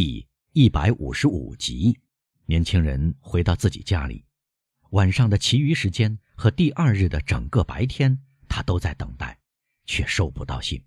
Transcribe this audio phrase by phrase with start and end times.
[0.00, 1.98] 第一百五十五集，
[2.46, 4.24] 年轻人回到自己家里，
[4.90, 8.16] 晚上的其余时间和第二日的整个白天，
[8.48, 9.40] 他都在等待，
[9.86, 10.80] 却收不到信。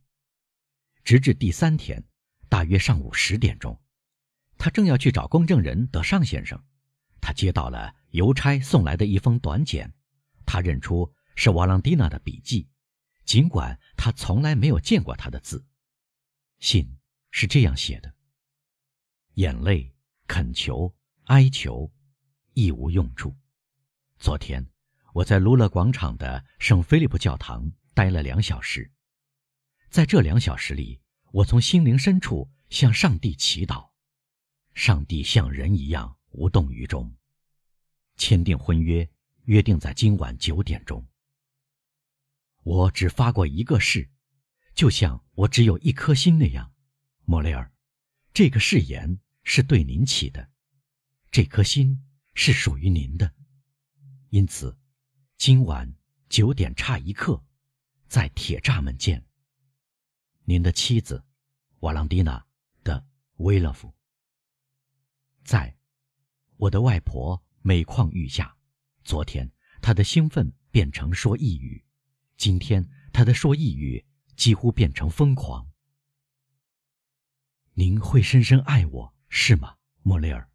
[1.04, 2.02] 直至第三天，
[2.48, 3.78] 大约上午十点钟，
[4.58, 6.64] 他正要去找公证人德尚先生，
[7.20, 9.94] 他接到了邮差送来的一封短简，
[10.46, 12.70] 他认出是瓦朗蒂娜的笔迹，
[13.26, 15.66] 尽管他从来没有见过他的字。
[16.60, 16.98] 信
[17.30, 18.16] 是这样写的。
[19.36, 19.94] 眼泪、
[20.28, 20.94] 恳求、
[21.26, 21.92] 哀求，
[22.54, 23.34] 亦无用处。
[24.20, 24.68] 昨天，
[25.14, 28.92] 我在卢勒广场的圣菲利普教堂待了两小时。
[29.90, 31.00] 在这两小时里，
[31.32, 33.90] 我从心灵深处向上帝祈祷，
[34.74, 37.16] 上帝像人一样无动于衷。
[38.18, 39.10] 签订婚约，
[39.46, 41.08] 约定在今晚九点钟。
[42.64, 44.10] 我只发过一个誓，
[44.76, 46.74] 就像我只有一颗心那样，
[47.24, 47.71] 莫雷尔。
[48.34, 50.50] 这个誓言是对您起的，
[51.32, 52.02] 这颗心
[52.34, 53.34] 是属于您的，
[54.30, 54.78] 因此，
[55.38, 55.94] 今晚
[56.30, 57.44] 九点差一刻，
[58.08, 59.26] 在铁栅门见。
[60.46, 61.24] 您的妻子，
[61.82, 62.46] 瓦朗蒂娜
[62.86, 63.06] 的
[63.38, 63.94] 威勒夫。
[65.44, 65.78] 在，
[66.56, 68.56] 我的外婆每况愈下，
[69.04, 71.84] 昨天她的兴奋变成说抑郁，
[72.38, 74.06] 今天她的说抑郁
[74.38, 75.71] 几乎变成疯狂。
[77.74, 80.50] 您会深深爱我，是吗，莫雷尔？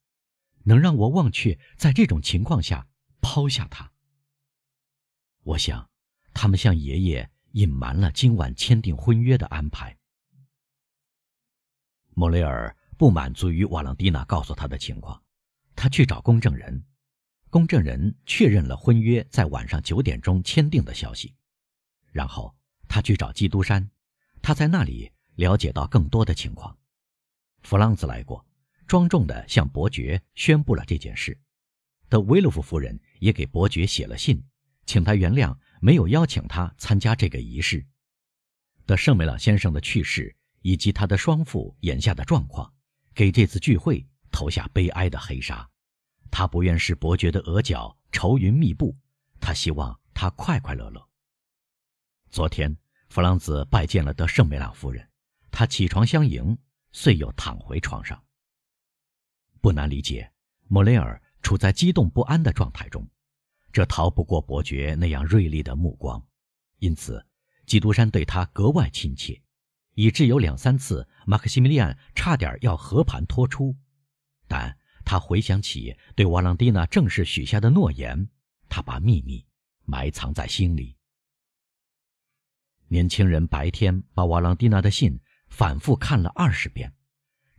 [0.65, 2.87] 能让我忘却在这种情况下
[3.21, 3.91] 抛下他？
[5.43, 5.89] 我想，
[6.35, 9.97] 他们向爷爷隐瞒了今晚签订婚约的安排。
[12.15, 15.23] 莫雷尔不满足于瓦朗蒂娜告诉他的情况，
[15.75, 16.85] 他去找公证人，
[17.49, 21.35] 公证人确认了婚约在晚上九点钟签订的消息。
[22.13, 22.55] 然后
[22.89, 23.91] 他去找基督山，
[24.43, 26.77] 他在那里了解到更多的情况。
[27.67, 28.47] 弗朗兹来过，
[28.87, 31.37] 庄重地向伯爵宣布了这件事。
[32.09, 34.41] 德维洛夫夫人也给伯爵写了信，
[34.87, 37.85] 请他原谅没有邀请他参加这个仪式。
[38.87, 40.33] 德圣梅朗先生的去世
[40.63, 42.73] 以及他的双父眼下的状况，
[43.13, 45.69] 给这次聚会投下悲哀的黑纱。
[46.31, 48.97] 他不愿使伯爵的额角愁云密布，
[49.41, 51.05] 他希望他快快乐乐。
[52.31, 52.77] 昨天，
[53.09, 55.11] 弗朗兹拜见了德圣梅朗夫人，
[55.51, 56.57] 他起床相迎。
[56.97, 58.25] 遂又躺回床上。
[59.61, 60.33] 不难理解，
[60.67, 63.07] 莫雷尔处在激动不安的状态中，
[63.71, 66.27] 这逃不过伯爵那样锐利的目光，
[66.79, 67.27] 因此，
[67.67, 69.43] 基督山对他格外亲切，
[69.93, 73.77] 以致有两三次马克西米利安差点要和盘托出。
[74.49, 78.31] 但他回想起对瓦朗蒂娜正式许下的诺言，
[78.71, 79.45] 他把秘密
[79.85, 80.97] 埋藏在心里。
[82.89, 85.21] 年轻人白天把瓦朗蒂娜的信。
[85.57, 86.93] 反复看了二十遍，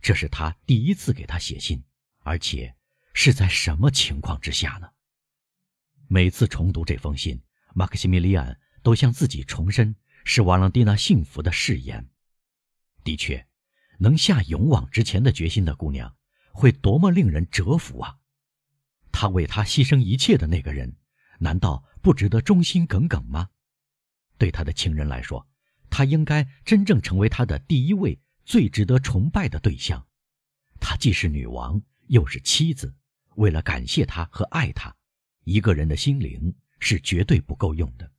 [0.00, 1.82] 这是他第一次给他写信，
[2.20, 2.76] 而且
[3.12, 4.88] 是在什么情况之下呢？
[6.06, 7.42] 每次重读这封信，
[7.74, 12.08] 马克西米利安都向自己重申是瓦朗蒂娜幸福的誓言。
[13.02, 13.44] 的确，
[13.98, 16.14] 能下勇往直前的决心的姑娘，
[16.52, 18.18] 会多么令人折服啊！
[19.10, 20.96] 他为她牺牲一切的那个人，
[21.40, 23.50] 难道不值得忠心耿耿吗？
[24.38, 25.48] 对他的情人来说。
[25.90, 30.06] 她应该真正成为他的第一位最值得崇拜的对象。
[30.80, 32.94] 她既是女王，又是妻子。
[33.36, 34.94] 为了感谢他和爱她，
[35.44, 38.10] 一个人的心灵是绝对不够用的。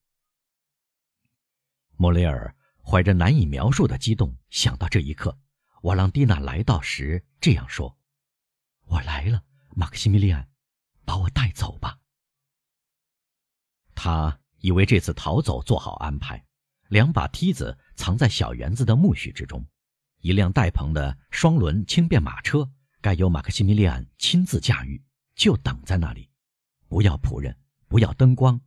[1.98, 5.38] 莫雷尔怀着难以描述的激动想到这一刻，
[5.82, 7.98] 瓦朗蒂娜来到时这样说
[8.88, 9.44] ：“我来了，
[9.76, 10.50] 马克西米利安，
[11.04, 12.00] 把我带走吧。”
[13.94, 16.46] 他以为这次逃走做好安排。
[16.90, 19.66] 两把梯子藏在小园子的苜蓿之中，
[20.22, 22.70] 一辆带棚的双轮轻便马车
[23.00, 25.02] 该由马克西米利安亲自驾驭，
[25.36, 26.30] 就等在那里。
[26.88, 27.56] 不要仆人，
[27.88, 28.60] 不要灯光，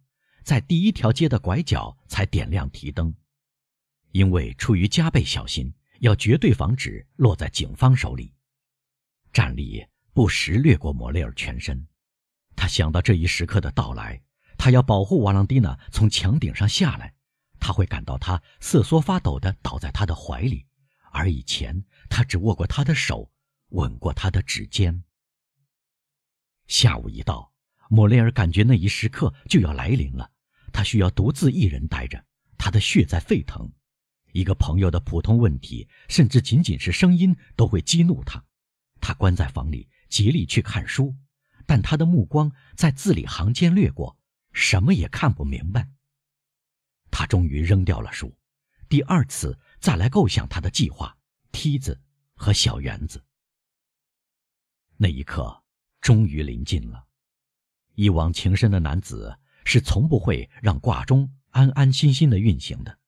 [0.45, 3.13] 在第一条街的拐角才点亮提灯，
[4.13, 8.33] 因为出于加倍小心，要绝对防止落在警方手里。
[9.33, 11.89] 战栗不时掠过莫雷尔全身，
[12.55, 14.23] 他想到这一时刻的到来，
[14.57, 17.13] 他要保护瓦朗蒂娜从墙顶上下来。
[17.65, 20.67] 他会感到他瑟缩发抖地倒在他的怀里，
[21.13, 23.31] 而以前他只握过他的手，
[23.69, 25.05] 吻过他的指尖。
[26.67, 27.53] 下午一到，
[27.89, 30.29] 莫雷尔感觉那一时刻就要来临了。
[30.73, 32.25] 他需要独自一人待着，
[32.59, 33.71] 他的血在沸腾。
[34.33, 38.45] 一个朋友的普通问题，甚至仅仅是声音，都会激怒他。
[39.01, 41.15] 他关在房里，竭力去看书，
[41.65, 44.19] 但他的目光在字里行间掠过，
[44.53, 45.89] 什么也看不明白。
[47.13, 48.35] 他终于扔掉了书，
[48.89, 51.17] 第二次再来构想他的计划：
[51.53, 52.01] 梯子
[52.35, 53.23] 和小园子。
[54.97, 55.63] 那一刻
[56.01, 57.05] 终于临近了。
[57.95, 62.99] 一往情深的男子是从不会让挂钟安安心心的运行的。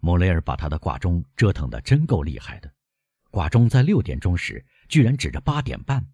[0.00, 2.70] 莫雷尔把他的挂钟折腾得真够厉害的，
[3.30, 6.06] 挂钟在六点钟时居然指着八点半。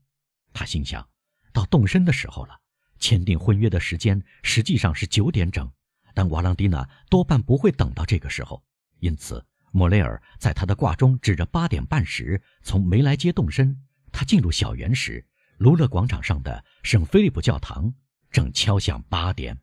[0.52, 1.06] 他心想，
[1.52, 2.60] 到动身的时候了，
[3.00, 5.70] 签订婚约的时间实际上是九点整，
[6.14, 8.62] 但瓦朗蒂娜多半不会等到这个时候，
[9.00, 13.76] 因此莫雷尔在他的挂钟指着八点半时从梅莱街动身。
[14.10, 15.26] 他进入小园时，
[15.56, 17.94] 卢勒广场上的圣菲利普教堂
[18.30, 19.58] 正敲响八点。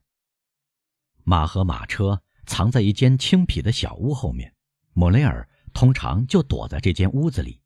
[1.24, 4.52] 马和马车藏在一间青皮的小屋后面，
[4.94, 7.62] 莫雷尔通常就躲在这间屋子里。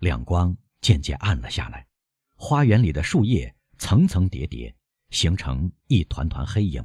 [0.00, 1.86] 亮光渐渐暗了下来。
[2.34, 4.74] 花园里的树叶层层叠叠，
[5.10, 6.84] 形成一团团黑影。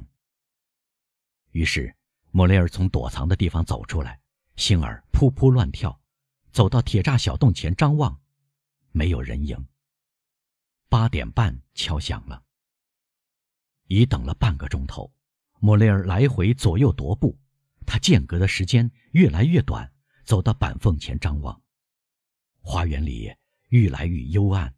[1.52, 1.94] 于是，
[2.30, 4.20] 莫雷尔从躲藏的地方走出来，
[4.56, 6.00] 心儿扑扑乱跳，
[6.50, 8.20] 走到铁栅小洞前张望，
[8.90, 9.66] 没有人影。
[10.88, 12.42] 八点半敲响了。
[13.86, 15.12] 已等了半个钟头，
[15.60, 17.38] 莫雷尔来回左右踱步，
[17.86, 19.92] 他间隔的时间越来越短，
[20.24, 21.62] 走到板缝前张望，
[22.60, 23.30] 花园里
[23.68, 24.74] 愈来愈幽暗。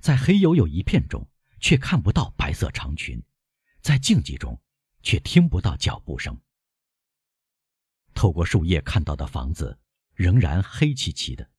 [0.00, 1.26] 在黑黝黝一片中，
[1.58, 3.18] 却看不到白色长裙；
[3.80, 4.60] 在静寂中，
[5.02, 6.40] 却听不到脚步声。
[8.14, 9.78] 透过树叶看到的房子，
[10.14, 11.50] 仍然黑漆漆的，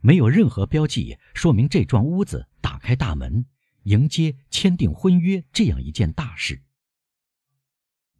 [0.00, 3.46] 没有任何标记说明这幢屋子打开大门
[3.84, 6.62] 迎接签订婚约这样一件大事。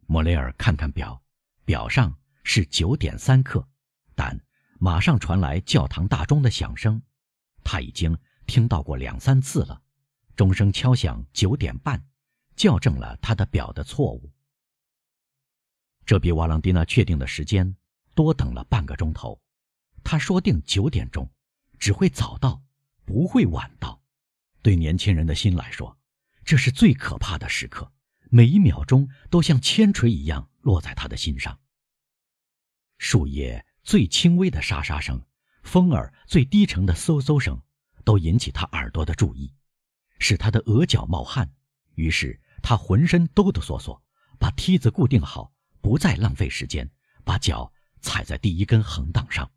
[0.07, 1.23] 莫雷尔看看表，
[1.65, 3.67] 表上是九点三刻，
[4.15, 4.39] 但
[4.79, 7.01] 马上传来教堂大钟的响声，
[7.63, 8.17] 他已经。
[8.47, 9.81] 听到过两三次了，
[10.35, 12.05] 钟声敲响九点半，
[12.57, 14.29] 校正了他的表的错误。
[16.05, 17.75] 这比瓦朗蒂娜确定的时间
[18.15, 19.39] 多等了半个钟头。
[20.03, 21.29] 他说定九点钟，
[21.79, 22.61] 只会早到，
[23.05, 24.01] 不会晚到。
[24.61, 25.97] 对年轻人的心来说，
[26.43, 27.91] 这是最可怕的时刻，
[28.29, 31.59] 每一秒钟都像铅锤一样落在他的心上。
[32.97, 35.21] 树叶最轻微的沙沙声，
[35.63, 37.61] 风儿最低沉的嗖嗖声。
[38.03, 39.53] 都引起他耳朵的注意，
[40.17, 41.53] 使他的额角冒汗。
[41.93, 44.01] 于是他浑身哆哆嗦嗦，
[44.39, 46.89] 把梯子固定好，不再浪费时间，
[47.23, 49.51] 把脚踩在第一根横档上。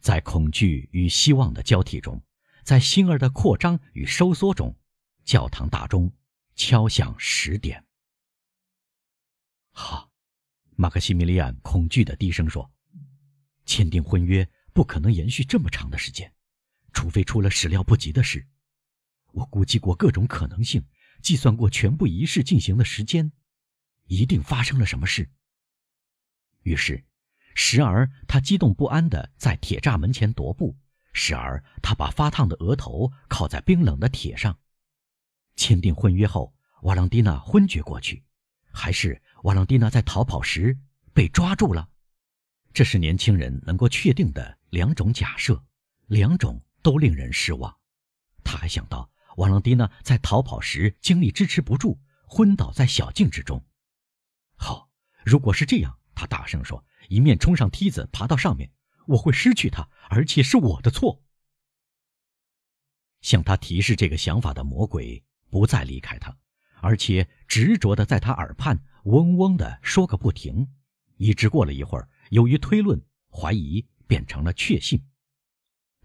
[0.00, 2.22] 在恐惧与希望的交替中，
[2.62, 4.74] 在心儿的扩张与收缩中，
[5.24, 6.12] 教堂大钟
[6.54, 7.84] 敲响十点。
[9.72, 10.10] 好，
[10.76, 12.70] 马克西米利安恐惧的低声说
[13.66, 16.32] ：“签订婚约不可能延续这么长的时间。”
[16.94, 18.46] 除非出了始料不及的事，
[19.32, 20.82] 我估计过各种可能性，
[21.20, 23.32] 计算过全部仪式进行的时间，
[24.06, 25.30] 一定发生了什么事。
[26.62, 27.04] 于是，
[27.54, 30.76] 时而他激动不安地在铁栅门前踱步，
[31.12, 34.58] 时而他把发烫的额头靠在冰冷的铁上。
[35.56, 38.22] 签订婚约后，瓦朗蒂娜昏厥过去，
[38.72, 40.78] 还是瓦朗蒂娜在逃跑时
[41.12, 41.88] 被抓住了？
[42.72, 45.64] 这是年轻人能够确定的两种假设，
[46.06, 46.62] 两种。
[46.82, 47.76] 都令人失望。
[48.44, 51.98] 他还想到瓦朗蒂娜在逃跑时精力支持不住，
[52.28, 53.60] 昏倒在小径之中。
[54.56, 54.90] 好，
[55.24, 58.70] 如果是这样，他大声说，一面冲上梯子，爬到上面，
[59.06, 61.22] 我会失去他，而且是我的错。
[63.20, 66.36] 向他提示这个想法的魔鬼不再离开他，
[66.80, 70.68] 而且执着地在他耳畔嗡嗡地说个不停，
[71.16, 75.04] 一直过了一会儿，由于推论，怀疑变成了确信。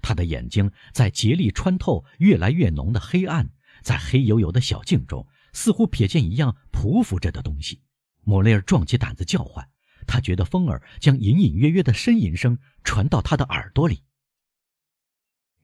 [0.01, 3.51] 他的眼睛在竭力穿透越来越浓的黑暗，
[3.83, 7.83] 在黑黝黝的小径中，似乎瞥见一样匍匐着的东西。
[8.21, 9.69] 莫雷尔壮起胆子叫唤，
[10.07, 14.03] 他觉得风儿将隐隐约约的呻吟声传到他的耳朵里。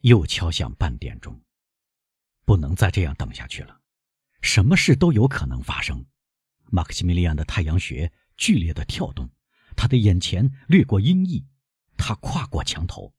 [0.02, 1.42] 又敲响半点钟，
[2.46, 3.82] 不能再这样等下去了，
[4.42, 6.06] 什么事都有可能发生。
[6.66, 9.30] 马克西米利安的太阳穴剧烈的跳动，
[9.76, 11.46] 他的眼前掠过阴翳，
[11.98, 13.14] 他跨过墙头。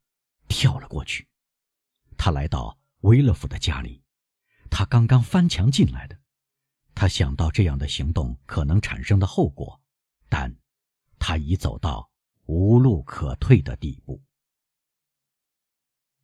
[0.51, 1.29] 跳了过去，
[2.17, 4.03] 他来到维勒夫的家里，
[4.71, 6.18] 他刚刚翻墙进来的。
[7.01, 9.81] 他想到这样的行动可能产生的后果，
[10.29, 10.53] 但
[11.17, 12.11] 他已走到
[12.47, 14.21] 无路可退的地步。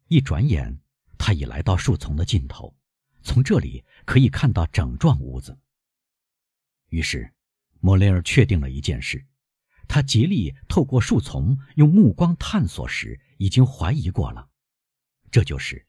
[0.09, 0.77] 一转眼，
[1.17, 2.77] 他已来到树丛的尽头，
[3.23, 5.57] 从这里可以看到整幢屋子。
[6.89, 7.33] 于是，
[7.79, 9.25] 莫雷尔确定了一件事。
[9.87, 14.51] 他竭力透过树丛用目光探索时，已经怀疑过了。
[15.31, 15.87] 这就是，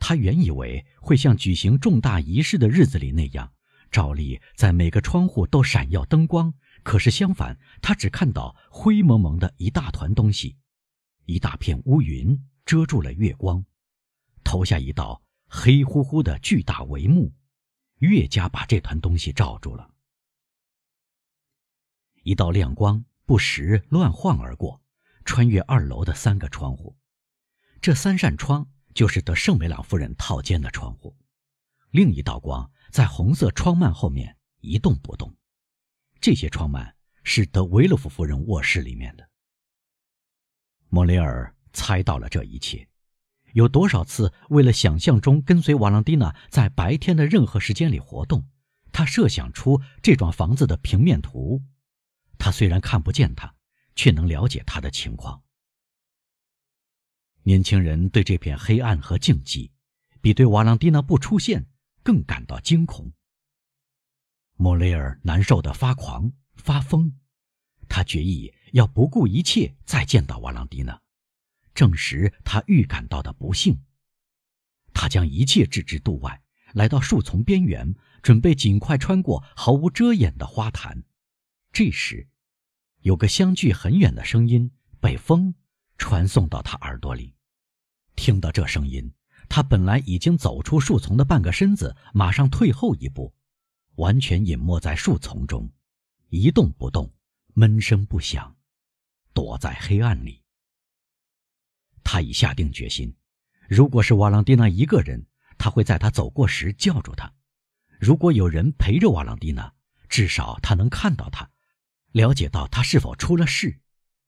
[0.00, 3.52] 他原以为会像举行重大仪式的日子里那样，
[3.94, 6.52] 照例在每个窗户都闪耀灯光。
[6.82, 10.56] 可是相反，他只看到灰蒙蒙的一大团东西，
[11.26, 13.64] 一大片乌云遮住了月光，
[14.42, 17.32] 投下一道黑乎乎的巨大帷幕，
[18.00, 19.88] 越加把这团东西罩住了。
[22.24, 24.82] 一道亮光不时乱晃而过，
[25.24, 26.96] 穿越二楼的三个窗户。
[27.80, 31.16] 这三扇窗就是德圣梅朗夫人套间的窗户。
[31.90, 35.34] 另一道光在红色窗幔后面一动不动。
[36.20, 39.28] 这些窗幔是德维勒夫夫人卧室里面的。
[40.90, 42.88] 莫雷尔猜到了这一切。
[43.52, 48.48] 有多少次为了想象中跟随瓦朗蒂娜在白天的任何时间里活动，
[48.92, 51.60] 他设想出这幢房子的平面图。
[52.38, 53.52] 他虽然看不见他，
[53.96, 55.42] 却能了解他的情况。
[57.42, 59.72] 年轻人对这片黑暗和静寂，
[60.20, 61.66] 比对瓦朗蒂娜不出现
[62.04, 63.12] 更感到惊恐。
[64.56, 67.12] 莫雷尔难受的发狂发疯，
[67.88, 71.00] 他决意要不顾一切再见到瓦朗蒂娜。
[71.74, 73.82] 证实他预感到的不幸。
[74.92, 76.40] 他将一切置之度外，
[76.74, 81.02] 来到树丛边缘，准备尽快穿过毫无遮掩的花坛。
[81.72, 82.28] 这时，
[83.00, 84.70] 有个相距很远的声音
[85.00, 85.56] 被风
[85.98, 87.34] 传送到他耳朵里。
[88.14, 89.12] 听到这声音，
[89.48, 93.34] 他本来已经走出树丛的半个身子，马上退后一步，
[93.96, 95.70] 完全隐没在树丛中，
[96.28, 97.12] 一动不动，
[97.54, 98.56] 闷声不响，
[99.32, 100.42] 躲在黑暗里。
[102.02, 103.14] 他已下定决心，
[103.68, 107.32] 如果是瓦朗蒂娜一个人，他会在他走过时叫住他；
[108.00, 109.72] 如果有人陪着瓦朗蒂娜，
[110.08, 111.50] 至少他能看到他，
[112.12, 113.78] 了解到他是否出了事；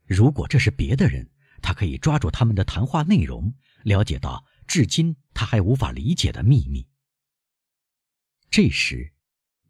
[0.06, 1.28] 如果这是别的人，
[1.61, 6.87] 他可以抓住他们的谈话内容，了解到至今他还无法理解的秘密。
[8.50, 9.12] 这时，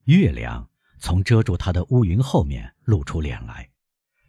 [0.05, 3.71] 月亮从遮住他的乌云后面露出脸来，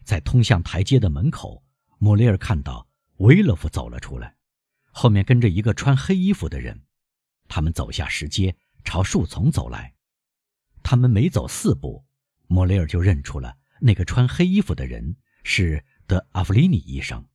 [0.03, 1.63] 在通向台阶的门口，
[1.97, 2.87] 莫雷尔看到。
[3.17, 4.35] 维勒夫走了出来，
[4.91, 6.83] 后面跟着一个穿黑衣服的人。
[7.47, 9.95] 他们走下石阶，朝树丛走来。
[10.83, 12.05] 他们没走四步，
[12.45, 17.27] 莫雷尔就认出了那个穿黑衣服的人是德阿弗里尼医生。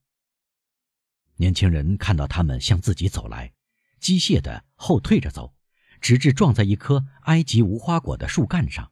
[1.43, 3.53] 年轻人看到他们向自己走来，
[3.99, 5.53] 机械地后退着走，
[5.99, 8.89] 直至撞在一棵埃及无花果的树干上。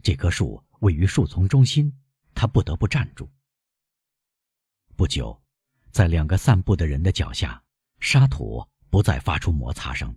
[0.00, 1.92] 这棵树位于树丛中心，
[2.32, 3.28] 他不得不站住。
[4.94, 5.36] 不久。
[5.90, 7.60] 在两个散步的人的脚下，
[7.98, 10.16] 沙土不再发出摩擦声。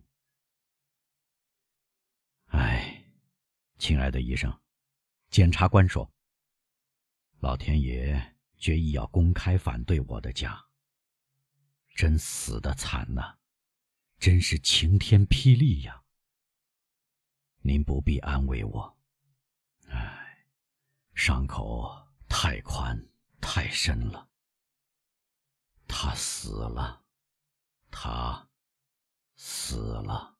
[2.49, 3.03] 哎，
[3.79, 4.55] 亲爱的医生，
[5.31, 6.07] 检察官说
[7.41, 10.63] ：“老天爷决意要公开反对我的家。
[11.93, 13.37] 真死的惨呐，
[14.19, 16.03] 真是晴天霹雳呀！
[17.61, 18.97] 您不必安慰我。
[19.87, 20.45] 唉，
[21.13, 23.09] 伤口太宽
[23.39, 24.29] 太深了。”
[25.87, 27.03] 他死了，
[27.91, 28.49] 他
[29.35, 30.32] 死了。